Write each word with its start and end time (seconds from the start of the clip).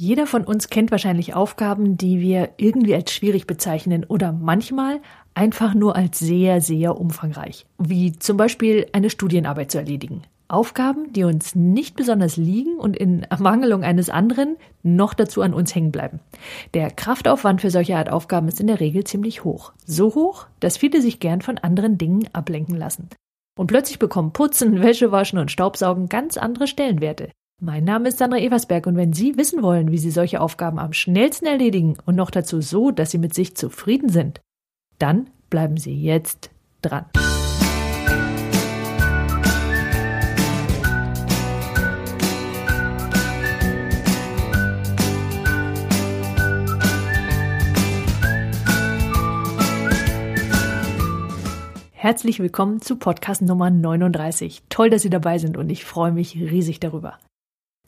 Jeder 0.00 0.28
von 0.28 0.44
uns 0.44 0.70
kennt 0.70 0.92
wahrscheinlich 0.92 1.34
Aufgaben, 1.34 1.96
die 1.96 2.20
wir 2.20 2.50
irgendwie 2.56 2.94
als 2.94 3.12
schwierig 3.12 3.48
bezeichnen 3.48 4.04
oder 4.04 4.30
manchmal 4.30 5.00
einfach 5.34 5.74
nur 5.74 5.96
als 5.96 6.20
sehr, 6.20 6.60
sehr 6.60 6.96
umfangreich, 7.00 7.66
wie 7.78 8.16
zum 8.16 8.36
Beispiel 8.36 8.86
eine 8.92 9.10
Studienarbeit 9.10 9.72
zu 9.72 9.78
erledigen. 9.78 10.22
Aufgaben, 10.46 11.12
die 11.12 11.24
uns 11.24 11.56
nicht 11.56 11.96
besonders 11.96 12.36
liegen 12.36 12.76
und 12.76 12.96
in 12.96 13.24
Ermangelung 13.24 13.82
eines 13.82 14.08
anderen 14.08 14.56
noch 14.84 15.14
dazu 15.14 15.42
an 15.42 15.52
uns 15.52 15.74
hängen 15.74 15.90
bleiben. 15.90 16.20
Der 16.74 16.92
Kraftaufwand 16.92 17.60
für 17.60 17.70
solche 17.70 17.96
Art 17.96 18.08
Aufgaben 18.08 18.46
ist 18.46 18.60
in 18.60 18.68
der 18.68 18.78
Regel 18.78 19.02
ziemlich 19.02 19.42
hoch. 19.42 19.72
So 19.84 20.14
hoch, 20.14 20.46
dass 20.60 20.76
viele 20.76 21.02
sich 21.02 21.18
gern 21.18 21.42
von 21.42 21.58
anderen 21.58 21.98
Dingen 21.98 22.28
ablenken 22.32 22.76
lassen. 22.76 23.08
Und 23.58 23.66
plötzlich 23.66 23.98
bekommen 23.98 24.32
Putzen, 24.32 24.80
Wäschewaschen 24.80 25.40
und 25.40 25.50
Staubsaugen 25.50 26.08
ganz 26.08 26.36
andere 26.36 26.68
Stellenwerte. 26.68 27.30
Mein 27.60 27.82
Name 27.82 28.10
ist 28.10 28.18
Sandra 28.18 28.38
Eversberg 28.38 28.86
und 28.86 28.96
wenn 28.96 29.12
Sie 29.12 29.36
wissen 29.36 29.64
wollen, 29.64 29.90
wie 29.90 29.98
Sie 29.98 30.12
solche 30.12 30.40
Aufgaben 30.40 30.78
am 30.78 30.92
schnellsten 30.92 31.44
erledigen 31.44 31.96
und 32.06 32.14
noch 32.14 32.30
dazu 32.30 32.60
so, 32.60 32.92
dass 32.92 33.10
Sie 33.10 33.18
mit 33.18 33.34
sich 33.34 33.56
zufrieden 33.56 34.10
sind, 34.10 34.40
dann 35.00 35.28
bleiben 35.50 35.76
Sie 35.76 36.00
jetzt 36.00 36.50
dran. 36.82 37.06
Herzlich 51.92 52.38
willkommen 52.38 52.80
zu 52.80 52.94
Podcast 52.94 53.42
Nummer 53.42 53.68
39. 53.68 54.62
Toll, 54.68 54.90
dass 54.90 55.02
Sie 55.02 55.10
dabei 55.10 55.38
sind 55.38 55.56
und 55.56 55.68
ich 55.70 55.84
freue 55.84 56.12
mich 56.12 56.36
riesig 56.36 56.78
darüber. 56.78 57.18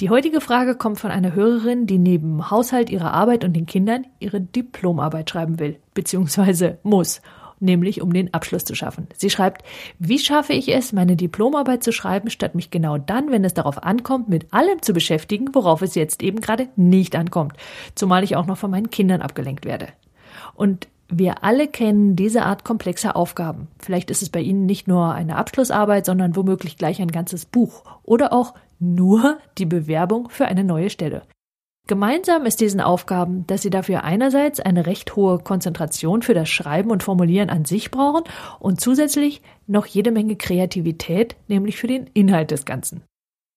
Die 0.01 0.09
heutige 0.09 0.41
Frage 0.41 0.77
kommt 0.77 0.99
von 0.99 1.11
einer 1.11 1.35
Hörerin, 1.35 1.87
die 1.87 1.99
neben 1.99 2.51
Haushalt, 2.51 2.89
ihrer 2.89 3.13
Arbeit 3.13 3.45
und 3.45 3.53
den 3.53 3.67
Kindern 3.67 4.07
ihre 4.19 4.41
Diplomarbeit 4.41 5.29
schreiben 5.29 5.59
will, 5.59 5.77
beziehungsweise 5.93 6.79
muss, 6.83 7.21
nämlich 7.59 8.01
um 8.01 8.11
den 8.11 8.33
Abschluss 8.33 8.65
zu 8.65 8.75
schaffen. 8.75 9.09
Sie 9.15 9.29
schreibt, 9.29 9.63
wie 9.99 10.19
schaffe 10.19 10.55
ich 10.55 10.75
es, 10.75 10.95
meine 10.95 11.17
Diplomarbeit 11.17 11.85
zu 11.85 11.93
schreiben, 11.93 12.31
statt 12.31 12.55
mich 12.55 12.71
genau 12.71 12.97
dann, 12.97 13.31
wenn 13.31 13.45
es 13.45 13.53
darauf 13.53 13.83
ankommt, 13.83 14.31
mit 14.31 14.55
allem 14.55 14.81
zu 14.81 14.95
beschäftigen, 14.95 15.55
worauf 15.55 15.83
es 15.83 15.95
jetzt 15.95 16.23
eben 16.23 16.41
gerade 16.41 16.69
nicht 16.77 17.15
ankommt, 17.15 17.53
zumal 17.95 18.25
ich 18.25 18.37
auch 18.37 18.47
noch 18.47 18.57
von 18.57 18.71
meinen 18.71 18.89
Kindern 18.89 19.21
abgelenkt 19.21 19.67
werde. 19.67 19.89
Und 20.55 20.89
wir 21.11 21.45
alle 21.45 21.69
kennen 21.69 22.17
diese 22.17 22.45
Art 22.45 22.65
komplexer 22.65 23.17
Aufgaben. 23.17 23.69
Vielleicht 23.79 24.11
ist 24.11 24.23
es 24.23 24.31
bei 24.31 24.41
Ihnen 24.41 24.65
nicht 24.65 24.89
nur 24.89 25.13
eine 25.13 25.37
Abschlussarbeit, 25.37 26.07
sondern 26.07 26.37
womöglich 26.37 26.79
gleich 26.79 27.03
ein 27.03 27.11
ganzes 27.11 27.45
Buch 27.45 27.83
oder 28.05 28.33
auch 28.33 28.55
nur 28.81 29.39
die 29.59 29.67
Bewerbung 29.67 30.29
für 30.31 30.47
eine 30.47 30.65
neue 30.65 30.91
Stelle. 30.91 31.23
Gemeinsam 31.87 32.47
ist 32.47 32.61
diesen 32.61 32.81
Aufgaben, 32.81 33.47
dass 33.47 33.63
sie 33.63 33.71
dafür 33.71 34.05
einerseits 34.05 34.61
eine 34.61 34.87
recht 34.87 35.17
hohe 35.17 35.39
Konzentration 35.39 36.23
für 36.23 36.35
das 36.35 36.49
Schreiben 36.49 36.91
und 36.91 37.03
Formulieren 37.03 37.51
an 37.51 37.65
sich 37.65 37.91
brauchen 37.91 38.23
und 38.61 38.81
zusätzlich 38.81 39.43
noch 39.67 39.87
jede 39.87 40.13
Menge 40.13 40.37
Kreativität, 40.37 41.37
nämlich 41.49 41.79
für 41.79 41.89
den 41.89 42.07
Inhalt 42.15 42.53
des 42.53 42.65
Ganzen. 42.65 43.03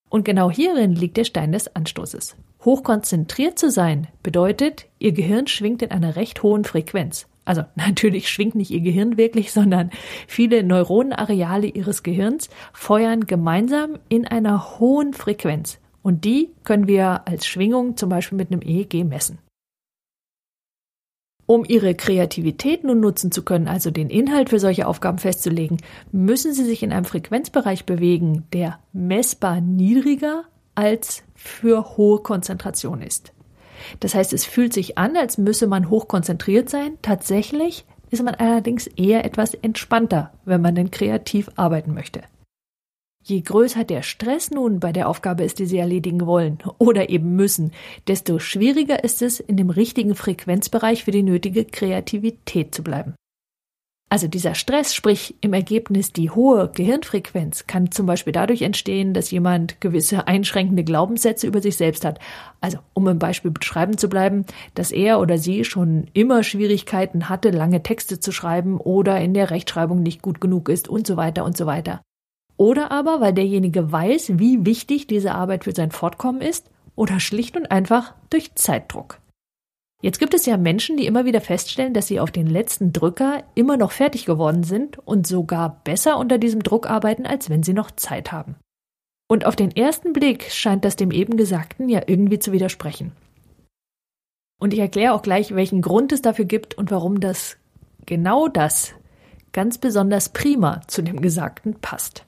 Und 0.10 0.26
genau 0.26 0.50
hierin 0.50 0.94
liegt 0.94 1.18
der 1.18 1.26
Stein 1.26 1.52
des 1.52 1.76
Anstoßes. 1.76 2.36
Hochkonzentriert 2.66 3.60
zu 3.60 3.70
sein 3.70 4.08
bedeutet, 4.24 4.88
ihr 4.98 5.12
Gehirn 5.12 5.48
schwingt 5.48 5.82
in 5.82 5.92
einer 5.92 6.16
recht 6.16 6.44
hohen 6.44 6.64
Frequenz. 6.64 7.28
Also 7.46 7.64
natürlich 7.76 8.30
schwingt 8.30 8.56
nicht 8.56 8.72
ihr 8.72 8.82
Gehirn 8.82 9.18
wirklich, 9.18 9.52
sondern 9.52 9.92
viele 10.28 10.64
Neuronenareale 10.64 11.68
ihres 11.68 12.04
Gehirns 12.04 12.50
feuern 12.74 13.26
gemeinsam 13.26 14.00
in 14.10 14.28
einer 14.28 14.80
hohen 14.80 15.14
Frequenz. 15.14 15.80
Und 16.02 16.26
die 16.26 16.50
können 16.64 16.88
wir 16.88 17.28
als 17.28 17.48
Schwingung 17.48 17.96
zum 17.96 18.10
Beispiel 18.10 18.38
mit 18.38 18.52
einem 18.52 18.62
EEG 18.62 19.06
messen. 19.06 19.40
Um 21.46 21.66
Ihre 21.68 21.94
Kreativität 21.94 22.86
nun 22.86 23.02
nutzen 23.02 23.32
zu 23.32 23.44
können, 23.44 23.68
also 23.68 23.92
den 23.92 24.10
Inhalt 24.10 24.50
für 24.50 24.60
solche 24.60 24.88
Aufgaben 24.88 25.18
festzulegen, 25.18 25.78
müssen 26.12 26.54
Sie 26.54 26.64
sich 26.64 26.84
in 26.84 26.94
einem 26.94 27.06
Frequenzbereich 27.06 27.86
bewegen, 27.86 28.46
der 28.54 28.80
messbar 28.94 29.60
niedriger 29.60 30.46
als 30.74 31.24
für 31.36 31.98
hohe 31.98 32.20
Konzentration 32.20 33.02
ist. 33.02 33.33
Das 34.00 34.16
heißt, 34.16 34.34
es 34.34 34.46
fühlt 34.46 34.74
sich 34.74 34.98
an, 34.98 35.18
als 35.18 35.38
müsse 35.38 35.68
man 35.68 35.90
hochkonzentriert 35.90 36.70
sein. 36.70 36.98
Tatsächlich 37.02 37.86
ist 38.10 38.24
man 38.24 38.36
allerdings 38.36 38.88
eher 38.88 39.26
etwas 39.26 39.54
entspannter, 39.56 40.32
wenn 40.46 40.62
man 40.62 40.76
denn 40.76 40.92
kreativ 40.92 41.50
arbeiten 41.56 41.94
möchte. 41.94 42.22
Je 43.26 43.40
größer 43.40 43.86
der 43.86 44.02
Stress 44.02 44.52
nun 44.52 44.82
bei 44.82 44.92
der 44.92 45.08
Aufgabe 45.08 45.44
ist, 45.44 45.60
die 45.60 45.66
Sie 45.66 45.78
erledigen 45.78 46.26
wollen 46.26 46.58
oder 46.78 47.10
eben 47.10 47.36
müssen, 47.38 47.72
desto 48.08 48.38
schwieriger 48.38 49.04
ist 49.04 49.22
es, 49.22 49.40
in 49.40 49.56
dem 49.56 49.70
richtigen 49.70 50.14
Frequenzbereich 50.14 51.06
für 51.06 51.12
die 51.12 51.24
nötige 51.24 51.64
Kreativität 51.64 52.76
zu 52.76 52.84
bleiben. 52.84 53.16
Also 54.14 54.28
dieser 54.28 54.54
Stress, 54.54 54.94
sprich 54.94 55.34
im 55.42 55.54
Ergebnis 55.54 56.14
die 56.14 56.30
hohe 56.30 56.70
Gehirnfrequenz, 56.70 57.66
kann 57.66 57.90
zum 57.90 58.06
Beispiel 58.06 58.32
dadurch 58.32 58.62
entstehen, 58.62 59.16
dass 59.16 59.32
jemand 59.32 59.82
gewisse 59.82 60.28
einschränkende 60.28 60.84
Glaubenssätze 60.84 61.48
über 61.48 61.64
sich 61.64 61.78
selbst 61.78 62.06
hat. 62.06 62.20
Also 62.62 62.78
um 62.94 63.08
im 63.08 63.18
Beispiel 63.18 63.50
beschreiben 63.50 63.98
zu 63.98 64.10
bleiben, 64.10 64.46
dass 64.76 64.92
er 64.92 65.20
oder 65.20 65.40
sie 65.40 65.66
schon 65.66 66.12
immer 66.14 66.44
Schwierigkeiten 66.44 67.28
hatte, 67.28 67.50
lange 67.50 67.82
Texte 67.82 68.20
zu 68.20 68.32
schreiben 68.32 68.78
oder 68.78 69.20
in 69.20 69.34
der 69.34 69.50
Rechtschreibung 69.50 70.04
nicht 70.04 70.22
gut 70.22 70.40
genug 70.40 70.70
ist 70.70 70.88
und 70.88 71.08
so 71.08 71.18
weiter 71.18 71.44
und 71.44 71.58
so 71.58 71.66
weiter. 71.66 72.04
Oder 72.56 72.92
aber, 72.92 73.20
weil 73.20 73.34
derjenige 73.34 73.92
weiß, 73.92 74.34
wie 74.38 74.64
wichtig 74.64 75.08
diese 75.08 75.34
Arbeit 75.34 75.64
für 75.64 75.74
sein 75.74 75.90
Fortkommen 75.90 76.42
ist, 76.42 76.70
oder 76.96 77.20
schlicht 77.20 77.58
und 77.58 77.72
einfach 77.72 78.14
durch 78.30 78.54
Zeitdruck. 78.54 79.23
Jetzt 80.04 80.20
gibt 80.20 80.34
es 80.34 80.46
ja 80.46 80.58
Menschen, 80.58 80.98
die 80.98 81.06
immer 81.06 81.24
wieder 81.24 81.40
feststellen, 81.40 81.94
dass 81.94 82.08
sie 82.08 82.20
auf 82.20 82.30
den 82.30 82.46
letzten 82.46 82.92
Drücker 82.92 83.46
immer 83.56 83.78
noch 83.78 83.94
fertig 83.94 84.26
geworden 84.26 84.64
sind 84.66 85.00
und 85.00 85.26
sogar 85.26 85.80
besser 85.86 86.18
unter 86.18 86.38
diesem 86.38 86.62
Druck 86.62 86.90
arbeiten, 86.90 87.26
als 87.26 87.50
wenn 87.50 87.64
sie 87.64 87.72
noch 87.72 87.90
Zeit 87.90 88.34
haben. 88.34 88.58
Und 89.30 89.46
auf 89.46 89.56
den 89.56 89.72
ersten 89.72 90.12
Blick 90.12 90.52
scheint 90.52 90.84
das 90.84 90.98
dem 90.98 91.12
eben 91.12 91.38
Gesagten 91.38 91.88
ja 91.88 92.02
irgendwie 92.06 92.38
zu 92.38 92.52
widersprechen. 92.52 93.14
Und 94.60 94.74
ich 94.74 94.80
erkläre 94.80 95.14
auch 95.14 95.22
gleich, 95.22 95.56
welchen 95.56 95.82
Grund 95.82 96.12
es 96.12 96.22
dafür 96.22 96.46
gibt 96.46 96.78
und 96.78 96.92
warum 96.92 97.22
das 97.22 97.56
genau 98.06 98.50
das 98.50 98.94
ganz 99.54 99.78
besonders 99.78 100.28
prima 100.28 100.82
zu 100.88 101.02
dem 101.02 101.22
Gesagten 101.22 101.76
passt. 101.76 102.26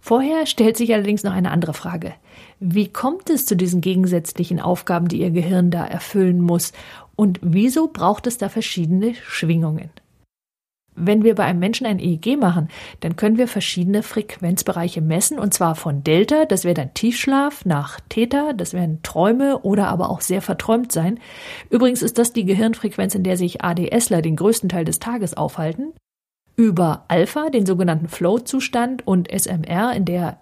Vorher 0.00 0.46
stellt 0.46 0.76
sich 0.76 0.92
allerdings 0.94 1.22
noch 1.22 1.32
eine 1.32 1.50
andere 1.50 1.74
Frage. 1.74 2.14
Wie 2.58 2.88
kommt 2.88 3.30
es 3.30 3.46
zu 3.46 3.54
diesen 3.54 3.80
gegensätzlichen 3.80 4.60
Aufgaben, 4.60 5.08
die 5.08 5.20
Ihr 5.20 5.30
Gehirn 5.30 5.70
da 5.70 5.86
erfüllen 5.86 6.40
muss? 6.40 6.72
Und 7.16 7.38
wieso 7.42 7.88
braucht 7.88 8.26
es 8.26 8.38
da 8.38 8.48
verschiedene 8.48 9.14
Schwingungen? 9.14 9.90
Wenn 10.96 11.22
wir 11.22 11.34
bei 11.34 11.44
einem 11.44 11.60
Menschen 11.60 11.86
ein 11.86 11.98
EEG 11.98 12.38
machen, 12.38 12.68
dann 13.00 13.16
können 13.16 13.38
wir 13.38 13.46
verschiedene 13.46 14.02
Frequenzbereiche 14.02 15.00
messen, 15.00 15.38
und 15.38 15.54
zwar 15.54 15.74
von 15.76 16.02
Delta, 16.02 16.44
das 16.46 16.64
wäre 16.64 16.74
dann 16.74 16.94
Tiefschlaf, 16.94 17.64
nach 17.64 18.00
Theta, 18.08 18.52
das 18.52 18.74
wären 18.74 19.02
Träume 19.02 19.58
oder 19.60 19.88
aber 19.88 20.10
auch 20.10 20.20
sehr 20.20 20.42
verträumt 20.42 20.92
sein. 20.92 21.20
Übrigens 21.70 22.02
ist 22.02 22.18
das 22.18 22.32
die 22.32 22.44
Gehirnfrequenz, 22.44 23.14
in 23.14 23.22
der 23.22 23.36
sich 23.36 23.62
ADSler 23.62 24.20
den 24.20 24.36
größten 24.36 24.68
Teil 24.68 24.84
des 24.84 24.98
Tages 24.98 25.36
aufhalten 25.36 25.92
über 26.60 27.04
Alpha, 27.08 27.48
den 27.48 27.64
sogenannten 27.64 28.06
Flow-Zustand, 28.06 29.06
und 29.06 29.30
SMR, 29.32 29.94
in 29.94 30.04
der 30.04 30.36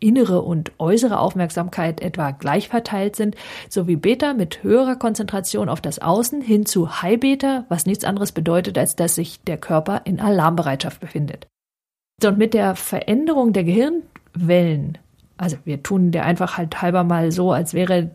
innere 0.00 0.42
und 0.42 0.72
äußere 0.78 1.20
Aufmerksamkeit 1.20 2.00
etwa 2.00 2.32
gleich 2.32 2.68
verteilt 2.68 3.14
sind, 3.14 3.36
sowie 3.68 3.94
Beta 3.94 4.34
mit 4.34 4.64
höherer 4.64 4.96
Konzentration 4.96 5.68
auf 5.68 5.80
das 5.80 6.00
Außen 6.00 6.42
hin 6.42 6.66
zu 6.66 7.02
High 7.02 7.20
Beta, 7.20 7.66
was 7.68 7.86
nichts 7.86 8.04
anderes 8.04 8.32
bedeutet, 8.32 8.78
als 8.78 8.96
dass 8.96 9.14
sich 9.14 9.44
der 9.44 9.58
Körper 9.58 10.02
in 10.06 10.18
Alarmbereitschaft 10.18 10.98
befindet. 10.98 11.46
Und 12.24 12.36
mit 12.36 12.52
der 12.52 12.74
Veränderung 12.74 13.52
der 13.52 13.62
Gehirnwellen, 13.62 14.98
also 15.36 15.56
wir 15.64 15.84
tun 15.84 16.10
der 16.10 16.24
einfach 16.24 16.58
halt 16.58 16.82
halber 16.82 17.04
mal 17.04 17.30
so, 17.30 17.52
als 17.52 17.74
wäre 17.74 18.10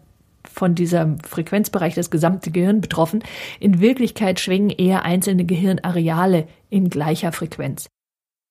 von 0.55 0.73
diesem 0.73 1.19
Frequenzbereich 1.19 1.95
das 1.95 2.09
gesamte 2.09 2.49
Gehirn 2.49 2.79
betroffen. 2.79 3.23
In 3.59 3.81
Wirklichkeit 3.81 4.39
schwingen 4.39 4.69
eher 4.69 5.03
einzelne 5.03 5.45
Gehirnareale 5.45 6.47
in 6.69 6.89
gleicher 6.89 7.33
Frequenz. 7.33 7.87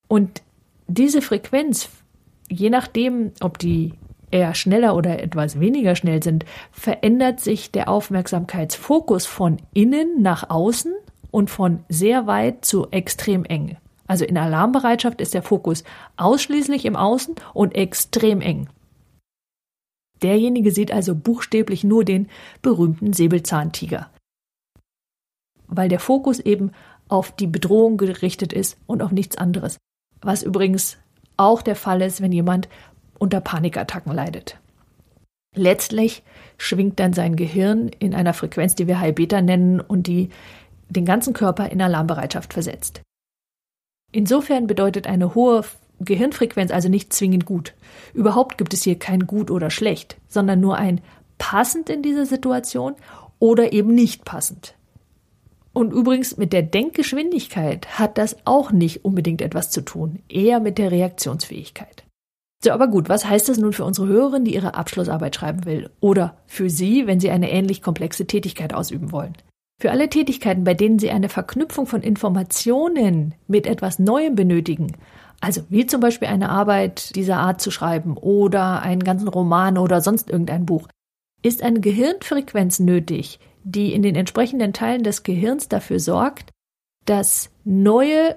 Und 0.07 0.43
diese 0.87 1.23
Frequenz, 1.23 1.89
je 2.51 2.69
nachdem, 2.69 3.33
ob 3.41 3.59
die 3.59 3.95
eher 4.31 4.55
schneller 4.55 4.95
oder 4.97 5.23
etwas 5.23 5.61
weniger 5.61 5.97
schnell 5.97 6.23
sind, 6.23 6.45
verändert 6.73 7.41
sich 7.41 7.71
der 7.71 7.89
Aufmerksamkeitsfokus 7.89 9.25
von 9.25 9.57
innen 9.73 10.21
nach 10.21 10.51
außen 10.51 10.93
und 11.31 11.49
von 11.49 11.85
sehr 11.89 12.27
weit 12.27 12.67
zu 12.67 12.91
extrem 12.91 13.45
eng. 13.45 13.79
Also 14.07 14.27
in 14.27 14.37
Alarmbereitschaft 14.37 15.23
ist 15.23 15.33
der 15.33 15.43
Fokus 15.43 15.85
ausschließlich 16.19 16.85
im 16.85 16.97
Außen 16.97 17.37
und 17.55 17.75
extrem 17.75 18.43
eng. 18.43 18.69
Derjenige 20.25 20.71
sieht 20.71 20.91
also 20.91 21.15
buchstäblich 21.15 21.85
nur 21.85 22.03
den 22.03 22.29
berühmten 22.63 23.13
Säbelzahntiger. 23.13 24.11
Weil 25.67 25.91
der 25.91 26.01
Fokus 26.01 26.41
eben 26.41 26.73
auf 27.09 27.31
die 27.31 27.47
Bedrohung 27.47 27.99
gerichtet 27.99 28.55
ist 28.55 28.79
und 28.87 29.03
auf 29.03 29.13
nichts 29.13 29.37
anderes. 29.37 29.77
Was 30.23 30.43
übrigens 30.43 30.97
auch 31.37 31.61
der 31.61 31.77
Fall 31.77 32.01
ist, 32.01 32.23
wenn 32.23 32.33
jemand 32.33 32.71
unter 33.19 33.43
Panikattacken 33.43 34.15
leidet. 34.15 34.59
Letztlich 35.55 36.23
schwingt 36.57 36.99
dann 37.01 37.13
sein 37.13 37.37
Gehirn 37.37 37.89
in 37.89 38.15
einer 38.15 38.33
Frequenz, 38.33 38.75
die 38.75 38.87
wir 38.87 39.01
High 39.01 39.15
Beta 39.15 39.43
nennen 39.43 39.79
und 39.79 40.07
die 40.07 40.31
den 40.89 41.05
ganzen 41.05 41.35
Körper 41.35 41.69
in 41.69 41.83
Alarmbereitschaft 41.83 42.55
versetzt. 42.55 43.03
Insofern 44.11 44.67
bedeutet 44.67 45.07
eine 45.07 45.35
hohe 45.35 45.65
Gehirnfrequenz 46.01 46.71
also 46.71 46.89
nicht 46.89 47.13
zwingend 47.13 47.47
gut. 47.47 47.75
Überhaupt 48.13 48.59
gibt 48.59 48.75
es 48.75 48.83
hier 48.83 48.99
kein 48.99 49.27
gut 49.27 49.51
oder 49.51 49.71
schlecht, 49.71 50.17
sondern 50.29 50.61
nur 50.61 50.77
ein 50.77 51.01
passend 51.39 51.89
in 51.89 52.03
dieser 52.03 52.27
Situation 52.27 52.95
oder 53.39 53.73
eben 53.73 53.95
nicht 53.95 54.25
passend. 54.25 54.75
Und 55.73 55.93
übrigens 55.93 56.37
mit 56.37 56.53
der 56.53 56.63
Denkgeschwindigkeit 56.63 57.99
hat 57.99 58.17
das 58.17 58.37
auch 58.45 58.71
nicht 58.71 59.05
unbedingt 59.05 59.43
etwas 59.43 59.71
zu 59.71 59.81
tun, 59.81 60.21
eher 60.29 60.61
mit 60.61 60.79
der 60.79 60.93
Reaktionsfähigkeit. 60.93 62.05
So, 62.63 62.71
aber 62.71 62.87
gut, 62.89 63.09
was 63.09 63.27
heißt 63.29 63.49
das 63.49 63.59
nun 63.59 63.75
für 63.75 63.85
unsere 63.85 64.07
Hörerin, 64.07 64.45
die 64.45 64.55
ihre 64.55 64.75
Abschlussarbeit 64.75 65.37
schreiben 65.37 65.67
will? 65.67 65.91
Oder 66.01 66.39
für 66.47 66.71
Sie, 66.71 67.07
wenn 67.07 67.21
Sie 67.21 67.31
eine 67.31 67.51
ähnlich 67.51 67.83
komplexe 67.83 68.27
Tätigkeit 68.27 68.73
ausüben 68.73 69.13
wollen? 69.13 69.35
Für 69.81 69.91
alle 69.91 70.09
Tätigkeiten, 70.09 70.65
bei 70.65 70.73
denen 70.73 70.99
Sie 70.99 71.11
eine 71.11 71.29
Verknüpfung 71.29 71.87
von 71.87 72.01
Informationen 72.01 73.35
mit 73.49 73.67
etwas 73.67 73.99
Neuem 73.99 74.35
benötigen, 74.37 74.93
also 75.45 75.63
wie 75.69 75.87
zum 75.87 76.01
Beispiel 76.01 76.29
eine 76.29 76.49
Arbeit 76.49 77.15
dieser 77.15 77.37
Art 77.37 77.61
zu 77.61 77.71
schreiben 77.71 78.17
oder 78.17 78.81
einen 78.81 79.05
ganzen 79.05 79.29
Roman 79.29 79.77
oder 79.77 80.01
sonst 80.01 80.31
irgendein 80.31 80.65
Buch, 80.65 80.89
ist 81.43 81.63
eine 81.63 81.81
Gehirnfrequenz 81.81 82.81
nötig, 82.81 83.39
die 83.63 83.93
in 83.93 84.03
den 84.03 84.15
entsprechenden 84.15 84.73
Teilen 84.73 85.03
des 85.03 85.23
Gehirns 85.23 85.69
dafür 85.69 86.01
sorgt, 86.01 86.51
dass 87.05 87.51
neue 87.65 88.37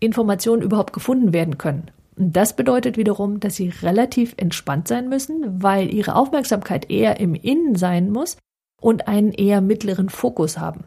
Informationen 0.00 0.60
überhaupt 0.60 0.92
gefunden 0.92 1.32
werden 1.32 1.56
können. 1.56 1.90
Und 2.16 2.36
das 2.36 2.54
bedeutet 2.54 2.98
wiederum, 2.98 3.40
dass 3.40 3.56
sie 3.56 3.70
relativ 3.82 4.34
entspannt 4.36 4.86
sein 4.86 5.08
müssen, 5.08 5.62
weil 5.62 5.92
ihre 5.92 6.14
Aufmerksamkeit 6.14 6.90
eher 6.90 7.20
im 7.20 7.34
Innen 7.34 7.74
sein 7.74 8.10
muss 8.10 8.36
und 8.82 9.08
einen 9.08 9.32
eher 9.32 9.62
mittleren 9.62 10.10
Fokus 10.10 10.58
haben. 10.58 10.84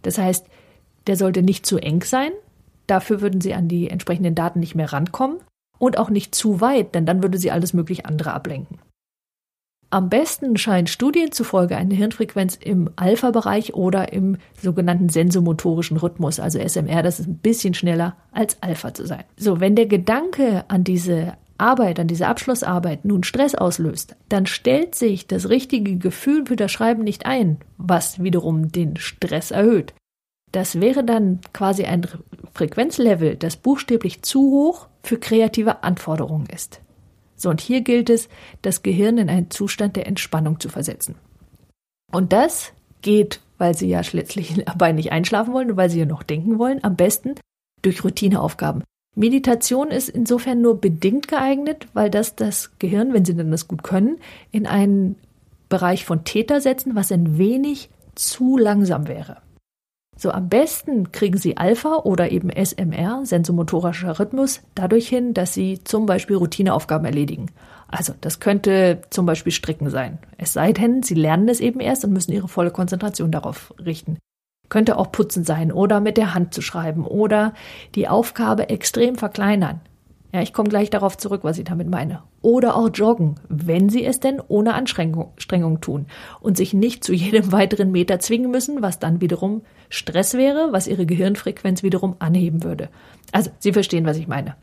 Das 0.00 0.16
heißt, 0.16 0.46
der 1.06 1.16
sollte 1.16 1.42
nicht 1.42 1.66
zu 1.66 1.76
eng 1.76 2.02
sein, 2.02 2.32
dafür 2.86 3.20
würden 3.20 3.40
sie 3.40 3.54
an 3.54 3.68
die 3.68 3.90
entsprechenden 3.90 4.34
Daten 4.34 4.60
nicht 4.60 4.74
mehr 4.74 4.92
rankommen 4.92 5.38
und 5.78 5.98
auch 5.98 6.10
nicht 6.10 6.34
zu 6.34 6.60
weit, 6.60 6.94
denn 6.94 7.06
dann 7.06 7.22
würde 7.22 7.38
sie 7.38 7.50
alles 7.50 7.72
möglich 7.72 8.06
andere 8.06 8.32
ablenken. 8.32 8.78
Am 9.90 10.08
besten 10.08 10.56
scheint 10.56 10.90
Studien 10.90 11.30
zufolge 11.30 11.76
eine 11.76 11.94
Hirnfrequenz 11.94 12.58
im 12.60 12.90
Alpha-Bereich 12.96 13.74
oder 13.74 14.12
im 14.12 14.36
sogenannten 14.60 15.08
sensomotorischen 15.08 15.96
Rhythmus, 15.96 16.40
also 16.40 16.58
SMR, 16.58 17.02
das 17.02 17.20
ist 17.20 17.28
ein 17.28 17.38
bisschen 17.38 17.72
schneller 17.72 18.16
als 18.32 18.60
Alpha 18.62 18.92
zu 18.92 19.06
sein. 19.06 19.24
So, 19.36 19.60
wenn 19.60 19.76
der 19.76 19.86
Gedanke 19.86 20.64
an 20.68 20.82
diese 20.82 21.34
Arbeit, 21.56 22.00
an 22.00 22.08
diese 22.08 22.26
Abschlussarbeit 22.26 23.04
nun 23.04 23.22
Stress 23.22 23.54
auslöst, 23.54 24.16
dann 24.28 24.46
stellt 24.46 24.94
sich 24.94 25.28
das 25.28 25.48
richtige 25.48 25.96
Gefühl 25.96 26.46
für 26.46 26.56
das 26.56 26.72
Schreiben 26.72 27.04
nicht 27.04 27.24
ein, 27.24 27.58
was 27.78 28.22
wiederum 28.22 28.72
den 28.72 28.96
Stress 28.96 29.52
erhöht. 29.52 29.94
Das 30.52 30.80
wäre 30.80 31.04
dann 31.04 31.40
quasi 31.52 31.84
ein 31.84 32.06
Frequenzlevel, 32.54 33.36
das 33.36 33.56
buchstäblich 33.56 34.22
zu 34.22 34.40
hoch 34.50 34.88
für 35.02 35.18
kreative 35.18 35.82
Anforderungen 35.82 36.46
ist. 36.46 36.80
So, 37.36 37.50
und 37.50 37.60
hier 37.60 37.82
gilt 37.82 38.08
es, 38.08 38.28
das 38.62 38.82
Gehirn 38.82 39.18
in 39.18 39.28
einen 39.28 39.50
Zustand 39.50 39.96
der 39.96 40.06
Entspannung 40.06 40.58
zu 40.58 40.68
versetzen. 40.68 41.16
Und 42.12 42.32
das 42.32 42.72
geht, 43.02 43.40
weil 43.58 43.76
Sie 43.76 43.88
ja 43.88 44.02
schließlich 44.02 44.64
dabei 44.66 44.92
nicht 44.92 45.12
einschlafen 45.12 45.52
wollen 45.52 45.70
und 45.70 45.76
weil 45.76 45.90
Sie 45.90 45.98
ja 45.98 46.06
noch 46.06 46.22
denken 46.22 46.58
wollen, 46.58 46.82
am 46.82 46.96
besten 46.96 47.34
durch 47.82 48.02
Routineaufgaben. 48.02 48.82
Meditation 49.14 49.88
ist 49.88 50.10
insofern 50.10 50.60
nur 50.60 50.80
bedingt 50.80 51.28
geeignet, 51.28 51.88
weil 51.94 52.10
das 52.10 52.36
das 52.36 52.78
Gehirn, 52.78 53.14
wenn 53.14 53.24
Sie 53.24 53.34
denn 53.34 53.50
das 53.50 53.68
gut 53.68 53.82
können, 53.82 54.18
in 54.50 54.66
einen 54.66 55.16
Bereich 55.68 56.04
von 56.04 56.24
Täter 56.24 56.60
setzen, 56.60 56.94
was 56.94 57.10
ein 57.12 57.38
wenig 57.38 57.88
zu 58.14 58.56
langsam 58.56 59.08
wäre. 59.08 59.38
So 60.18 60.30
am 60.30 60.48
besten 60.48 61.12
kriegen 61.12 61.36
Sie 61.36 61.58
Alpha 61.58 61.96
oder 62.04 62.30
eben 62.32 62.50
SMR, 62.50 63.20
sensomotorischer 63.24 64.18
Rhythmus, 64.18 64.62
dadurch 64.74 65.08
hin, 65.08 65.34
dass 65.34 65.52
Sie 65.52 65.84
zum 65.84 66.06
Beispiel 66.06 66.36
Routineaufgaben 66.36 67.04
erledigen. 67.04 67.50
Also 67.88 68.14
das 68.20 68.40
könnte 68.40 69.02
zum 69.10 69.26
Beispiel 69.26 69.52
Stricken 69.52 69.90
sein. 69.90 70.18
Es 70.38 70.54
sei 70.54 70.72
denn, 70.72 71.02
Sie 71.02 71.14
lernen 71.14 71.48
es 71.48 71.60
eben 71.60 71.80
erst 71.80 72.04
und 72.04 72.14
müssen 72.14 72.32
Ihre 72.32 72.48
volle 72.48 72.70
Konzentration 72.70 73.30
darauf 73.30 73.74
richten. 73.78 74.18
Könnte 74.70 74.96
auch 74.96 75.12
Putzen 75.12 75.44
sein 75.44 75.70
oder 75.70 76.00
mit 76.00 76.16
der 76.16 76.34
Hand 76.34 76.54
zu 76.54 76.62
schreiben 76.62 77.06
oder 77.06 77.52
die 77.94 78.08
Aufgabe 78.08 78.70
extrem 78.70 79.16
verkleinern. 79.16 79.80
Ja, 80.36 80.42
ich 80.42 80.52
komme 80.52 80.68
gleich 80.68 80.90
darauf 80.90 81.16
zurück, 81.16 81.44
was 81.44 81.56
ich 81.56 81.64
damit 81.64 81.88
meine. 81.88 82.22
Oder 82.42 82.76
auch 82.76 82.90
joggen, 82.92 83.36
wenn 83.48 83.88
Sie 83.88 84.04
es 84.04 84.20
denn 84.20 84.38
ohne 84.48 84.74
Anstrengung 84.74 85.80
tun 85.80 86.04
und 86.40 86.58
sich 86.58 86.74
nicht 86.74 87.02
zu 87.04 87.14
jedem 87.14 87.52
weiteren 87.52 87.90
Meter 87.90 88.20
zwingen 88.20 88.50
müssen, 88.50 88.82
was 88.82 88.98
dann 88.98 89.22
wiederum 89.22 89.62
Stress 89.88 90.34
wäre, 90.34 90.74
was 90.74 90.88
Ihre 90.88 91.06
Gehirnfrequenz 91.06 91.82
wiederum 91.82 92.16
anheben 92.18 92.64
würde. 92.64 92.90
Also, 93.32 93.50
Sie 93.60 93.72
verstehen, 93.72 94.04
was 94.04 94.18
ich 94.18 94.28
meine. 94.28 94.56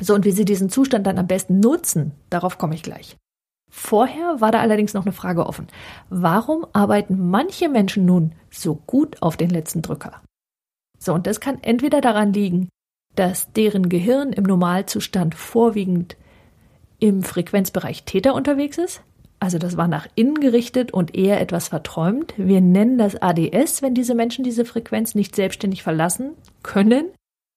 So, 0.00 0.14
und 0.14 0.24
wie 0.24 0.30
Sie 0.30 0.46
diesen 0.46 0.70
Zustand 0.70 1.06
dann 1.06 1.18
am 1.18 1.26
besten 1.26 1.60
nutzen, 1.60 2.12
darauf 2.30 2.56
komme 2.56 2.74
ich 2.74 2.82
gleich. 2.82 3.18
Vorher 3.70 4.40
war 4.40 4.52
da 4.52 4.60
allerdings 4.60 4.94
noch 4.94 5.04
eine 5.04 5.12
Frage 5.12 5.44
offen. 5.44 5.66
Warum 6.08 6.64
arbeiten 6.72 7.28
manche 7.28 7.68
Menschen 7.68 8.06
nun 8.06 8.34
so 8.50 8.76
gut 8.86 9.20
auf 9.20 9.36
den 9.36 9.50
letzten 9.50 9.82
Drücker? 9.82 10.22
So, 10.98 11.12
und 11.12 11.26
das 11.26 11.40
kann 11.40 11.58
entweder 11.60 12.00
daran 12.00 12.32
liegen, 12.32 12.70
dass 13.18 13.52
deren 13.52 13.88
Gehirn 13.88 14.32
im 14.32 14.44
Normalzustand 14.44 15.34
vorwiegend 15.34 16.16
im 17.00 17.22
Frequenzbereich 17.22 18.04
Täter 18.04 18.34
unterwegs 18.34 18.78
ist. 18.78 19.02
Also 19.40 19.58
das 19.58 19.76
war 19.76 19.88
nach 19.88 20.06
innen 20.14 20.40
gerichtet 20.40 20.92
und 20.92 21.14
eher 21.14 21.40
etwas 21.40 21.68
verträumt. 21.68 22.34
Wir 22.36 22.60
nennen 22.60 22.98
das 22.98 23.20
ADS, 23.20 23.82
wenn 23.82 23.94
diese 23.94 24.14
Menschen 24.14 24.44
diese 24.44 24.64
Frequenz 24.64 25.14
nicht 25.14 25.34
selbstständig 25.34 25.82
verlassen 25.82 26.32
können, 26.62 27.06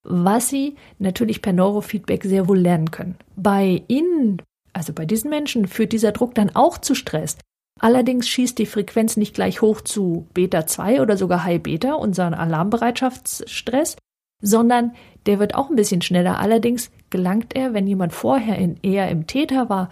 was 0.04 0.48
sie 0.48 0.76
natürlich 0.98 1.42
per 1.42 1.52
Neurofeedback 1.52 2.24
sehr 2.24 2.48
wohl 2.48 2.58
lernen 2.58 2.90
können. 2.90 3.16
Bei 3.36 3.82
ihnen, 3.88 4.42
also 4.72 4.92
bei 4.92 5.06
diesen 5.06 5.30
Menschen, 5.30 5.66
führt 5.66 5.92
dieser 5.92 6.12
Druck 6.12 6.34
dann 6.34 6.54
auch 6.54 6.78
zu 6.78 6.94
Stress. 6.94 7.36
Allerdings 7.80 8.28
schießt 8.28 8.58
die 8.58 8.66
Frequenz 8.66 9.16
nicht 9.16 9.34
gleich 9.34 9.60
hoch 9.60 9.80
zu 9.80 10.26
Beta 10.34 10.66
2 10.66 11.02
oder 11.02 11.16
sogar 11.16 11.44
High 11.44 11.62
Beta, 11.62 11.94
unseren 11.94 12.34
Alarmbereitschaftsstress, 12.34 13.96
sondern 14.42 14.92
der 15.26 15.38
wird 15.38 15.54
auch 15.54 15.70
ein 15.70 15.76
bisschen 15.76 16.02
schneller. 16.02 16.38
Allerdings 16.38 16.90
gelangt 17.10 17.54
er, 17.54 17.72
wenn 17.72 17.86
jemand 17.86 18.12
vorher 18.12 18.58
in, 18.58 18.78
eher 18.82 19.08
im 19.08 19.26
Täter 19.26 19.68
war, 19.68 19.90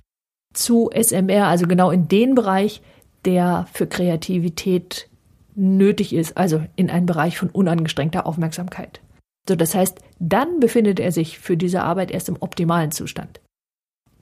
zu 0.53 0.91
SMR, 0.93 1.47
also 1.47 1.67
genau 1.67 1.91
in 1.91 2.09
den 2.09 2.35
Bereich, 2.35 2.83
der 3.25 3.67
für 3.73 3.87
Kreativität 3.87 5.09
nötig 5.55 6.13
ist, 6.13 6.37
also 6.37 6.63
in 6.77 6.91
einen 6.91 7.07
Bereich 7.07 7.39
von 7.39 7.51
unangestrengter 7.51 8.27
Aufmerksamkeit. 8.27 9.01
So, 9.49 9.57
das 9.57 9.75
heißt, 9.75 10.01
dann 10.19 10.61
befindet 10.61 11.01
er 11.01 11.13
sich 11.13 11.39
für 11.39 11.57
diese 11.57 11.83
Arbeit 11.83 12.11
erst 12.11 12.29
im 12.29 12.37
optimalen 12.41 12.91
Zustand. 12.91 13.41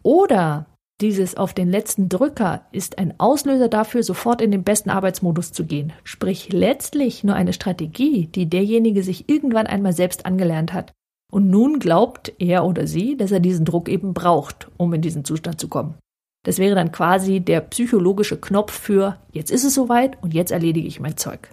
Oder 0.02 0.66
dieses 1.00 1.36
auf 1.36 1.54
den 1.54 1.70
letzten 1.70 2.08
Drücker 2.08 2.62
ist 2.72 2.98
ein 2.98 3.14
Auslöser 3.18 3.68
dafür, 3.68 4.02
sofort 4.02 4.42
in 4.42 4.50
den 4.50 4.64
besten 4.64 4.90
Arbeitsmodus 4.90 5.52
zu 5.52 5.64
gehen. 5.64 5.92
Sprich 6.02 6.52
letztlich 6.52 7.22
nur 7.22 7.36
eine 7.36 7.52
Strategie, 7.52 8.26
die 8.26 8.46
derjenige 8.46 9.02
sich 9.04 9.28
irgendwann 9.28 9.68
einmal 9.68 9.92
selbst 9.92 10.26
angelernt 10.26 10.72
hat. 10.72 10.92
Und 11.30 11.50
nun 11.50 11.78
glaubt 11.78 12.32
er 12.38 12.64
oder 12.64 12.86
sie, 12.86 13.16
dass 13.16 13.30
er 13.30 13.40
diesen 13.40 13.64
Druck 13.64 13.88
eben 13.88 14.14
braucht, 14.14 14.68
um 14.76 14.92
in 14.94 15.02
diesen 15.02 15.24
Zustand 15.24 15.60
zu 15.60 15.68
kommen. 15.68 15.94
Das 16.44 16.58
wäre 16.58 16.74
dann 16.74 16.92
quasi 16.92 17.40
der 17.40 17.60
psychologische 17.60 18.40
Knopf 18.40 18.72
für 18.72 19.18
jetzt 19.32 19.50
ist 19.50 19.64
es 19.64 19.74
soweit 19.74 20.20
und 20.22 20.34
jetzt 20.34 20.50
erledige 20.50 20.88
ich 20.88 21.00
mein 21.00 21.16
Zeug. 21.16 21.50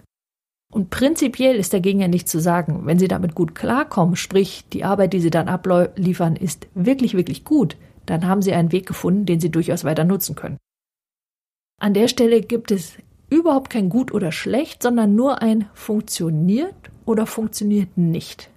Und 0.72 0.90
prinzipiell 0.90 1.56
ist 1.56 1.72
dagegen 1.72 2.00
ja 2.00 2.08
nichts 2.08 2.30
zu 2.30 2.40
sagen. 2.40 2.82
Wenn 2.84 2.98
Sie 2.98 3.08
damit 3.08 3.34
gut 3.34 3.54
klarkommen, 3.54 4.16
sprich 4.16 4.64
die 4.72 4.84
Arbeit, 4.84 5.12
die 5.12 5.20
Sie 5.20 5.30
dann 5.30 5.48
abliefern, 5.48 6.34
ist 6.34 6.66
wirklich, 6.74 7.14
wirklich 7.14 7.44
gut, 7.44 7.76
dann 8.06 8.26
haben 8.26 8.42
Sie 8.42 8.52
einen 8.52 8.72
Weg 8.72 8.86
gefunden, 8.86 9.26
den 9.26 9.40
Sie 9.40 9.50
durchaus 9.50 9.84
weiter 9.84 10.04
nutzen 10.04 10.34
können. 10.34 10.58
An 11.80 11.94
der 11.94 12.08
Stelle 12.08 12.40
gibt 12.40 12.70
es 12.70 12.96
überhaupt 13.28 13.70
kein 13.70 13.88
gut 13.88 14.12
oder 14.12 14.32
schlecht, 14.32 14.82
sondern 14.82 15.14
nur 15.14 15.42
ein 15.42 15.68
funktioniert 15.74 16.74
oder 17.04 17.26
funktioniert 17.26 17.98
nicht. 17.98 18.50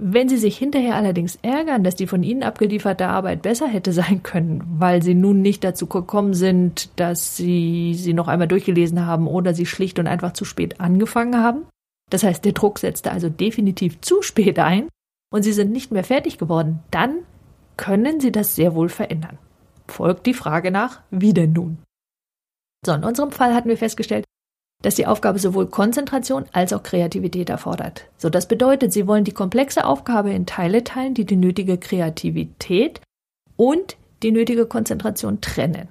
Wenn 0.00 0.28
Sie 0.28 0.38
sich 0.38 0.56
hinterher 0.56 0.96
allerdings 0.96 1.38
ärgern, 1.42 1.84
dass 1.84 1.96
die 1.96 2.06
von 2.06 2.22
Ihnen 2.22 2.42
abgelieferte 2.42 3.08
Arbeit 3.08 3.42
besser 3.42 3.68
hätte 3.68 3.92
sein 3.92 4.22
können, 4.22 4.62
weil 4.78 5.02
Sie 5.02 5.14
nun 5.14 5.42
nicht 5.42 5.62
dazu 5.64 5.86
gekommen 5.86 6.32
sind, 6.32 6.88
dass 6.98 7.36
Sie 7.36 7.94
sie 7.94 8.14
noch 8.14 8.28
einmal 8.28 8.48
durchgelesen 8.48 9.04
haben 9.04 9.26
oder 9.26 9.52
Sie 9.52 9.66
schlicht 9.66 9.98
und 9.98 10.06
einfach 10.06 10.32
zu 10.32 10.44
spät 10.44 10.80
angefangen 10.80 11.36
haben, 11.36 11.66
das 12.10 12.22
heißt, 12.22 12.44
der 12.44 12.52
Druck 12.52 12.78
setzte 12.78 13.10
also 13.10 13.28
definitiv 13.28 14.00
zu 14.00 14.22
spät 14.22 14.58
ein 14.58 14.88
und 15.30 15.42
Sie 15.42 15.52
sind 15.52 15.72
nicht 15.72 15.92
mehr 15.92 16.04
fertig 16.04 16.38
geworden, 16.38 16.80
dann 16.90 17.18
können 17.76 18.20
Sie 18.20 18.32
das 18.32 18.54
sehr 18.54 18.74
wohl 18.74 18.88
verändern. 18.88 19.38
Folgt 19.88 20.26
die 20.26 20.34
Frage 20.34 20.70
nach, 20.70 21.00
wie 21.10 21.34
denn 21.34 21.52
nun? 21.52 21.78
So, 22.84 22.92
in 22.92 23.04
unserem 23.04 23.30
Fall 23.30 23.54
hatten 23.54 23.68
wir 23.68 23.78
festgestellt, 23.78 24.24
dass 24.82 24.96
die 24.96 25.06
Aufgabe 25.06 25.38
sowohl 25.38 25.66
Konzentration 25.66 26.46
als 26.52 26.72
auch 26.72 26.82
Kreativität 26.82 27.50
erfordert. 27.50 28.06
So, 28.18 28.28
das 28.28 28.48
bedeutet, 28.48 28.92
Sie 28.92 29.06
wollen 29.06 29.24
die 29.24 29.32
komplexe 29.32 29.84
Aufgabe 29.84 30.32
in 30.32 30.46
Teile 30.46 30.82
teilen, 30.82 31.14
die 31.14 31.24
die 31.24 31.36
nötige 31.36 31.78
Kreativität 31.78 33.00
und 33.56 33.96
die 34.22 34.32
nötige 34.32 34.66
Konzentration 34.66 35.40
trennen. 35.40 35.88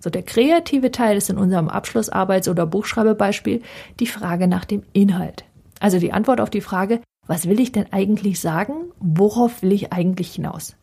So, 0.00 0.10
der 0.10 0.24
kreative 0.24 0.90
Teil 0.90 1.16
ist 1.16 1.30
in 1.30 1.38
unserem 1.38 1.68
Abschlussarbeits- 1.68 2.48
oder 2.48 2.66
Buchschreibebeispiel 2.66 3.62
die 4.00 4.06
Frage 4.08 4.48
nach 4.48 4.64
dem 4.64 4.82
Inhalt. 4.92 5.44
Also 5.78 6.00
die 6.00 6.12
Antwort 6.12 6.40
auf 6.40 6.50
die 6.50 6.60
Frage, 6.60 7.00
was 7.28 7.48
will 7.48 7.60
ich 7.60 7.70
denn 7.70 7.92
eigentlich 7.92 8.40
sagen? 8.40 8.90
Worauf 8.98 9.62
will 9.62 9.70
ich 9.70 9.92
eigentlich 9.92 10.34
hinaus? 10.34 10.74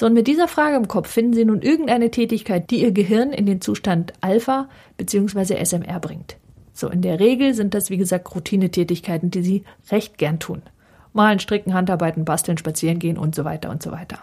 So, 0.00 0.06
und 0.06 0.14
mit 0.14 0.28
dieser 0.28 0.48
Frage 0.48 0.78
im 0.78 0.88
Kopf 0.88 1.10
finden 1.10 1.34
Sie 1.34 1.44
nun 1.44 1.60
irgendeine 1.60 2.10
Tätigkeit, 2.10 2.70
die 2.70 2.80
Ihr 2.80 2.92
Gehirn 2.92 3.34
in 3.34 3.44
den 3.44 3.60
Zustand 3.60 4.14
Alpha 4.22 4.70
bzw. 4.96 5.62
SMR 5.62 6.00
bringt. 6.00 6.38
So, 6.72 6.88
in 6.88 7.02
der 7.02 7.20
Regel 7.20 7.52
sind 7.52 7.74
das, 7.74 7.90
wie 7.90 7.98
gesagt, 7.98 8.34
Routinetätigkeiten, 8.34 9.30
die 9.30 9.42
Sie 9.42 9.64
recht 9.90 10.16
gern 10.16 10.38
tun. 10.38 10.62
Malen, 11.12 11.38
stricken, 11.38 11.74
Handarbeiten, 11.74 12.24
basteln, 12.24 12.56
spazieren 12.56 12.98
gehen 12.98 13.18
und 13.18 13.34
so 13.34 13.44
weiter 13.44 13.68
und 13.68 13.82
so 13.82 13.92
weiter. 13.92 14.20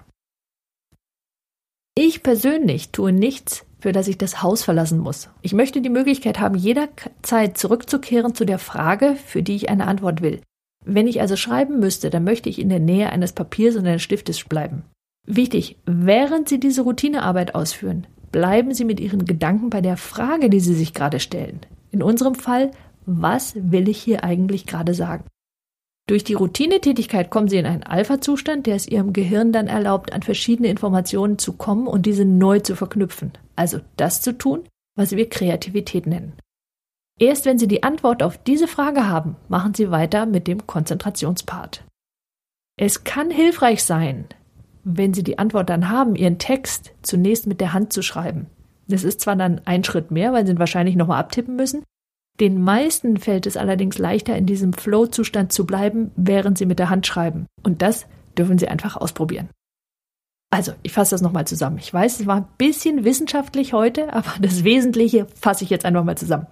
Ich 1.93 2.24
persönlich 2.24 2.89
tue 2.89 3.12
nichts, 3.12 3.63
für 3.79 3.91
das 3.91 4.07
ich 4.07 4.17
das 4.17 4.41
Haus 4.41 4.63
verlassen 4.63 4.98
muss. 4.98 5.29
Ich 5.43 5.53
möchte 5.53 5.81
die 5.81 5.91
Möglichkeit 5.91 6.39
haben, 6.39 6.55
jederzeit 6.55 7.55
zurückzukehren 7.55 8.34
zu 8.34 8.46
der 8.46 8.57
Frage, 8.57 9.15
für 9.15 9.43
die 9.43 9.55
ich 9.55 9.69
eine 9.69 9.86
Antwort 9.86 10.24
will. 10.24 10.41
Wenn 10.84 11.05
ich 11.05 11.22
also 11.22 11.36
schreiben 11.36 11.79
müsste, 11.79 12.10
dann 12.10 12.24
möchte 12.24 12.50
ich 12.50 12.57
in 12.57 12.69
der 12.69 12.79
Nähe 12.79 13.12
eines 13.12 13.31
Papiers 13.31 13.75
und 13.75 13.86
eines 13.86 14.01
Stiftes 14.01 14.43
bleiben. 14.43 14.81
Wichtig, 15.27 15.77
während 15.86 16.48
Sie 16.48 16.60
diese 16.60 16.81
Routinearbeit 16.81 17.53
ausführen, 17.53 18.07
bleiben 18.31 18.74
Sie 18.74 18.86
mit 18.86 19.01
Ihren 19.01 19.25
Gedanken 19.25 19.69
bei 19.69 19.81
der 19.81 19.98
Frage, 19.98 20.50
die 20.50 20.62
Sie 20.62 20.74
sich 20.74 20.93
gerade 20.93 21.19
stellen. 21.19 21.60
In 21.91 22.01
unserem 22.01 22.34
Fall, 22.34 22.72
was 23.05 23.53
will 23.55 23.89
ich 23.89 24.01
hier 24.01 24.24
eigentlich 24.24 24.65
gerade 24.65 24.93
sagen? 24.93 25.25
Durch 26.07 26.24
die 26.24 26.34
Routinetätigkeit 26.34 27.29
kommen 27.29 27.50
Sie 27.50 27.57
in 27.57 27.65
einen 27.65 27.84
Alpha-Zustand, 27.84 28.65
der 28.65 28.75
es 28.75 28.88
Ihrem 28.88 29.12
Gehirn 29.12 29.51
dann 29.51 29.67
erlaubt, 29.67 30.13
an 30.13 30.24
verschiedene 30.24 30.69
Informationen 30.69 31.38
zu 31.38 31.53
kommen 31.53 31.88
und 31.88 32.05
diese 32.05 32.24
neu 32.24 32.62
zu 32.62 32.77
verknüpfen. 32.77 33.34
Also 33.57 33.81
das 33.98 34.22
zu 34.22 34.38
tun, 34.38 34.63
was 34.96 35.12
wir 35.12 35.27
Kreativität 35.27 36.07
nennen. 36.07 36.34
Erst 37.19 37.46
wenn 37.46 37.57
Sie 37.57 37.67
die 37.67 37.84
Antwort 37.84 38.24
auf 38.24 38.38
diese 38.38 38.67
Frage 38.69 39.10
haben, 39.10 39.36
machen 39.50 39.74
Sie 39.74 39.91
weiter 39.91 40.25
mit 40.25 40.48
dem 40.48 40.65
Konzentrationspart. 40.65 41.84
Es 42.79 43.03
kann 43.03 43.29
hilfreich 43.29 43.84
sein, 43.84 44.25
wenn 44.96 45.13
Sie 45.13 45.24
die 45.24 45.39
Antwort 45.39 45.70
dann 45.70 45.89
haben, 45.89 46.15
Ihren 46.15 46.39
Text 46.39 46.94
zunächst 47.01 47.48
mit 47.48 47.60
der 47.60 47.74
Hand 47.74 47.91
zu 47.91 48.01
schreiben. 48.01 48.48
Das 48.88 49.03
ist 49.03 49.20
zwar 49.22 49.36
dann 49.36 49.62
ein 49.65 49.84
Schritt 49.84 50.12
mehr, 50.12 50.32
weil 50.34 50.46
Sie 50.46 50.53
ihn 50.53 50.60
wahrscheinlich 50.60 50.96
nochmal 50.96 51.20
abtippen 51.20 51.56
müssen, 51.56 51.84
den 52.39 52.62
meisten 52.62 53.17
fällt 53.17 53.48
es 53.48 53.58
allerdings 53.58 53.98
leichter, 53.98 54.36
in 54.36 54.46
diesem 54.46 54.74
Flow-Zustand 54.74 55.51
zu 55.51 55.65
bleiben, 55.65 56.12
während 56.15 56.58
sie 56.58 56.67
mit 56.67 56.77
der 56.79 56.89
Hand 56.89 57.08
schreiben. 57.08 57.48
Und 57.63 57.82
das 57.82 58.06
dürfen 58.38 58.60
sie 58.60 58.67
einfach 58.67 58.96
ausprobieren. 58.96 59.50
Also, 60.50 60.74
ich 60.84 60.94
fasse 60.94 61.12
das 61.12 61.22
nochmal 61.22 61.48
zusammen. 61.48 61.79
Ich 61.79 61.94
weiß, 61.94 62.20
es 62.20 62.27
war 62.27 62.38
ein 62.38 62.48
bisschen 62.58 63.03
wissenschaftlich 63.03 63.74
heute, 63.74 64.13
aber 64.13 64.32
das 64.39 64.63
Wesentliche 64.63 65.25
fasse 65.36 65.63
ich 65.63 65.70
jetzt 65.70 65.84
einfach 65.84 66.03
mal 66.03 66.17
zusammen. 66.17 66.48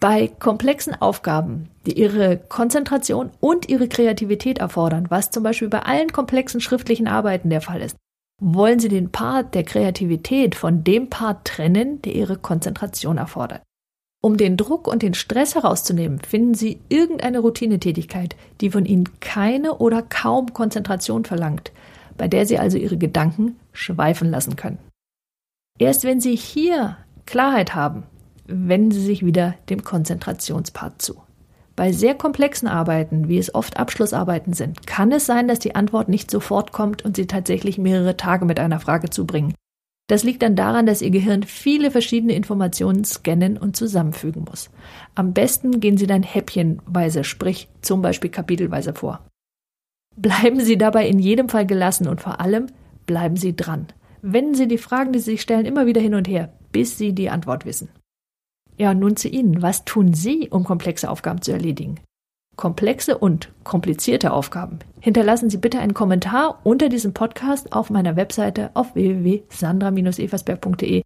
Bei 0.00 0.28
komplexen 0.28 0.94
Aufgaben, 0.94 1.70
die 1.84 1.98
ihre 1.98 2.38
Konzentration 2.38 3.30
und 3.40 3.68
ihre 3.68 3.88
Kreativität 3.88 4.58
erfordern, 4.58 5.06
was 5.08 5.30
zum 5.30 5.42
Beispiel 5.42 5.68
bei 5.68 5.80
allen 5.80 6.12
komplexen 6.12 6.60
schriftlichen 6.60 7.08
Arbeiten 7.08 7.50
der 7.50 7.60
Fall 7.60 7.80
ist, 7.80 7.96
wollen 8.40 8.78
Sie 8.78 8.88
den 8.88 9.10
Part 9.10 9.56
der 9.56 9.64
Kreativität 9.64 10.54
von 10.54 10.84
dem 10.84 11.10
Part 11.10 11.44
trennen, 11.44 12.00
der 12.02 12.14
Ihre 12.14 12.36
Konzentration 12.36 13.18
erfordert. 13.18 13.62
Um 14.22 14.36
den 14.36 14.56
Druck 14.56 14.86
und 14.86 15.02
den 15.02 15.14
Stress 15.14 15.56
herauszunehmen, 15.56 16.20
finden 16.20 16.54
Sie 16.54 16.80
irgendeine 16.88 17.40
Routinetätigkeit, 17.40 18.36
die 18.60 18.70
von 18.70 18.84
Ihnen 18.84 19.08
keine 19.20 19.78
oder 19.78 20.02
kaum 20.02 20.52
Konzentration 20.52 21.24
verlangt, 21.24 21.72
bei 22.16 22.28
der 22.28 22.46
Sie 22.46 22.58
also 22.58 22.78
Ihre 22.78 22.98
Gedanken 22.98 23.56
schweifen 23.72 24.30
lassen 24.30 24.54
können. 24.54 24.78
Erst 25.80 26.04
wenn 26.04 26.20
Sie 26.20 26.36
hier 26.36 26.96
Klarheit 27.26 27.74
haben, 27.74 28.04
wenden 28.48 28.90
Sie 28.90 29.02
sich 29.02 29.24
wieder 29.24 29.54
dem 29.70 29.84
Konzentrationspart 29.84 31.00
zu. 31.00 31.22
Bei 31.76 31.92
sehr 31.92 32.16
komplexen 32.16 32.66
Arbeiten, 32.66 33.28
wie 33.28 33.38
es 33.38 33.54
oft 33.54 33.76
Abschlussarbeiten 33.76 34.52
sind, 34.52 34.84
kann 34.86 35.12
es 35.12 35.26
sein, 35.26 35.46
dass 35.46 35.60
die 35.60 35.76
Antwort 35.76 36.08
nicht 36.08 36.28
sofort 36.28 36.72
kommt 36.72 37.04
und 37.04 37.14
Sie 37.14 37.26
tatsächlich 37.26 37.78
mehrere 37.78 38.16
Tage 38.16 38.46
mit 38.46 38.58
einer 38.58 38.80
Frage 38.80 39.10
zubringen. 39.10 39.54
Das 40.08 40.24
liegt 40.24 40.42
dann 40.42 40.56
daran, 40.56 40.86
dass 40.86 41.02
Ihr 41.02 41.10
Gehirn 41.10 41.44
viele 41.44 41.90
verschiedene 41.90 42.32
Informationen 42.32 43.04
scannen 43.04 43.58
und 43.58 43.76
zusammenfügen 43.76 44.44
muss. 44.48 44.70
Am 45.14 45.34
besten 45.34 45.78
gehen 45.78 45.98
Sie 45.98 46.06
dann 46.08 46.22
häppchenweise, 46.24 47.22
sprich 47.22 47.68
zum 47.82 48.02
Beispiel 48.02 48.30
kapitelweise 48.30 48.94
vor. 48.94 49.24
Bleiben 50.16 50.60
Sie 50.60 50.78
dabei 50.78 51.06
in 51.06 51.20
jedem 51.20 51.48
Fall 51.48 51.66
gelassen 51.66 52.08
und 52.08 52.20
vor 52.20 52.40
allem 52.40 52.66
bleiben 53.06 53.36
Sie 53.36 53.54
dran. 53.54 53.86
Wenden 54.20 54.54
Sie 54.54 54.66
die 54.66 54.78
Fragen, 54.78 55.12
die 55.12 55.20
Sie 55.20 55.32
sich 55.32 55.42
stellen, 55.42 55.66
immer 55.66 55.86
wieder 55.86 56.00
hin 56.00 56.14
und 56.14 56.26
her, 56.26 56.52
bis 56.72 56.98
Sie 56.98 57.12
die 57.12 57.30
Antwort 57.30 57.66
wissen. 57.66 57.88
Ja, 58.78 58.94
nun 58.94 59.16
zu 59.16 59.28
Ihnen. 59.28 59.60
Was 59.60 59.84
tun 59.84 60.14
Sie, 60.14 60.48
um 60.48 60.64
komplexe 60.64 61.10
Aufgaben 61.10 61.42
zu 61.42 61.52
erledigen? 61.52 62.00
komplexe 62.58 63.16
und 63.16 63.50
komplizierte 63.64 64.34
Aufgaben, 64.34 64.80
hinterlassen 65.00 65.48
Sie 65.48 65.56
bitte 65.56 65.78
einen 65.78 65.94
Kommentar 65.94 66.60
unter 66.64 66.90
diesem 66.90 67.14
Podcast 67.14 67.72
auf 67.72 67.88
meiner 67.88 68.16
Webseite 68.16 68.70
auf 68.74 68.94
www.sandra-eversberg.de, 68.94 71.00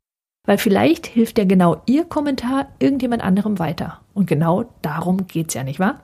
weil 0.44 0.58
vielleicht 0.58 1.06
hilft 1.06 1.38
ja 1.38 1.44
genau 1.44 1.80
Ihr 1.86 2.04
Kommentar 2.04 2.66
irgendjemand 2.80 3.22
anderem 3.22 3.60
weiter. 3.60 4.00
Und 4.14 4.26
genau 4.26 4.64
darum 4.82 5.28
geht's 5.28 5.54
ja, 5.54 5.62
nicht 5.62 5.78
wahr? 5.78 6.02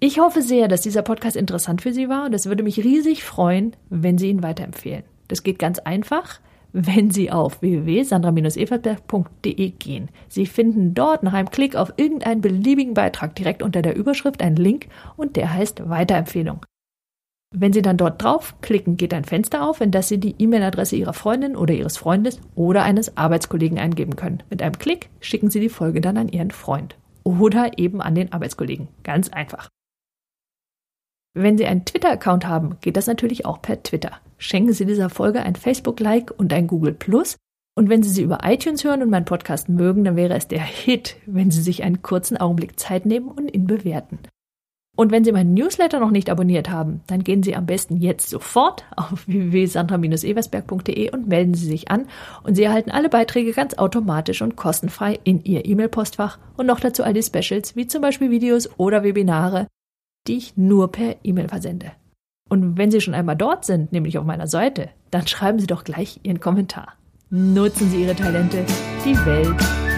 Ich 0.00 0.18
hoffe 0.18 0.42
sehr, 0.42 0.66
dass 0.66 0.80
dieser 0.80 1.02
Podcast 1.02 1.36
interessant 1.36 1.82
für 1.82 1.92
Sie 1.92 2.08
war 2.08 2.24
und 2.24 2.34
es 2.34 2.46
würde 2.46 2.64
mich 2.64 2.82
riesig 2.82 3.22
freuen, 3.22 3.76
wenn 3.90 4.18
Sie 4.18 4.30
ihn 4.30 4.42
weiterempfehlen. 4.42 5.04
Das 5.28 5.44
geht 5.44 5.60
ganz 5.60 5.78
einfach 5.78 6.40
wenn 6.72 7.10
Sie 7.10 7.30
auf 7.30 7.62
www.sandra-everberg.de 7.62 9.70
gehen. 9.70 10.08
Sie 10.28 10.46
finden 10.46 10.94
dort 10.94 11.22
nach 11.22 11.32
einem 11.32 11.50
Klick 11.50 11.76
auf 11.76 11.92
irgendeinen 11.96 12.40
beliebigen 12.40 12.94
Beitrag 12.94 13.34
direkt 13.34 13.62
unter 13.62 13.82
der 13.82 13.96
Überschrift 13.96 14.42
einen 14.42 14.56
Link 14.56 14.88
und 15.16 15.36
der 15.36 15.52
heißt 15.52 15.88
Weiterempfehlung. 15.88 16.64
Wenn 17.52 17.72
Sie 17.72 17.82
dann 17.82 17.96
dort 17.96 18.22
draufklicken, 18.22 18.96
geht 18.96 19.12
ein 19.12 19.24
Fenster 19.24 19.68
auf, 19.68 19.80
in 19.80 19.90
das 19.90 20.08
Sie 20.08 20.18
die 20.18 20.36
E-Mail-Adresse 20.38 20.94
Ihrer 20.94 21.14
Freundin 21.14 21.56
oder 21.56 21.74
Ihres 21.74 21.96
Freundes 21.96 22.40
oder 22.54 22.84
eines 22.84 23.16
Arbeitskollegen 23.16 23.78
eingeben 23.78 24.14
können. 24.14 24.44
Mit 24.50 24.62
einem 24.62 24.78
Klick 24.78 25.10
schicken 25.20 25.50
Sie 25.50 25.58
die 25.58 25.68
Folge 25.68 26.00
dann 26.00 26.16
an 26.16 26.28
Ihren 26.28 26.52
Freund 26.52 26.96
oder 27.24 27.76
eben 27.76 28.00
an 28.00 28.14
den 28.14 28.32
Arbeitskollegen. 28.32 28.86
Ganz 29.02 29.30
einfach. 29.30 29.68
Wenn 31.34 31.58
Sie 31.58 31.66
einen 31.66 31.84
Twitter-Account 31.84 32.46
haben, 32.46 32.76
geht 32.80 32.96
das 32.96 33.08
natürlich 33.08 33.46
auch 33.46 33.60
per 33.60 33.82
Twitter. 33.82 34.20
Schenken 34.40 34.72
Sie 34.72 34.86
dieser 34.86 35.10
Folge 35.10 35.42
ein 35.42 35.54
Facebook-Like 35.54 36.32
und 36.36 36.50
ein 36.54 36.66
Google 36.66 36.94
Plus. 36.94 37.36
Und 37.76 37.90
wenn 37.90 38.02
Sie 38.02 38.08
sie 38.08 38.22
über 38.22 38.40
iTunes 38.42 38.82
hören 38.84 39.02
und 39.02 39.10
meinen 39.10 39.26
Podcast 39.26 39.68
mögen, 39.68 40.02
dann 40.02 40.16
wäre 40.16 40.34
es 40.34 40.48
der 40.48 40.62
Hit, 40.62 41.16
wenn 41.26 41.50
Sie 41.50 41.60
sich 41.60 41.82
einen 41.82 42.00
kurzen 42.00 42.38
Augenblick 42.38 42.80
Zeit 42.80 43.04
nehmen 43.04 43.28
und 43.28 43.52
ihn 43.52 43.66
bewerten. 43.66 44.18
Und 44.96 45.12
wenn 45.12 45.24
Sie 45.24 45.32
meinen 45.32 45.52
Newsletter 45.52 46.00
noch 46.00 46.10
nicht 46.10 46.30
abonniert 46.30 46.70
haben, 46.70 47.02
dann 47.06 47.22
gehen 47.22 47.42
Sie 47.42 47.54
am 47.54 47.66
besten 47.66 47.98
jetzt 47.98 48.30
sofort 48.30 48.84
auf 48.96 49.28
www.sandra-eversberg.de 49.28 51.10
und 51.10 51.28
melden 51.28 51.54
Sie 51.54 51.66
sich 51.66 51.90
an 51.90 52.08
und 52.42 52.54
Sie 52.54 52.62
erhalten 52.62 52.90
alle 52.90 53.10
Beiträge 53.10 53.52
ganz 53.52 53.74
automatisch 53.74 54.40
und 54.40 54.56
kostenfrei 54.56 55.20
in 55.22 55.44
Ihr 55.44 55.66
E-Mail-Postfach 55.66 56.38
und 56.56 56.64
noch 56.64 56.80
dazu 56.80 57.04
all 57.04 57.12
die 57.12 57.22
Specials 57.22 57.76
wie 57.76 57.86
zum 57.86 58.00
Beispiel 58.00 58.30
Videos 58.30 58.70
oder 58.78 59.04
Webinare, 59.04 59.66
die 60.26 60.38
ich 60.38 60.56
nur 60.56 60.90
per 60.90 61.16
E-Mail 61.22 61.48
versende. 61.48 61.92
Und 62.50 62.76
wenn 62.76 62.90
Sie 62.90 63.00
schon 63.00 63.14
einmal 63.14 63.36
dort 63.36 63.64
sind, 63.64 63.92
nämlich 63.92 64.18
auf 64.18 64.24
meiner 64.24 64.48
Seite, 64.48 64.90
dann 65.12 65.26
schreiben 65.26 65.60
Sie 65.60 65.68
doch 65.68 65.84
gleich 65.84 66.18
Ihren 66.24 66.40
Kommentar. 66.40 66.94
Nutzen 67.30 67.88
Sie 67.90 68.02
Ihre 68.02 68.16
Talente, 68.16 68.66
die 69.04 69.16
Welt 69.24 69.89